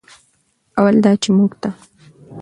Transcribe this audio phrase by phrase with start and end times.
[0.79, 1.69] اول دا چې موږ ته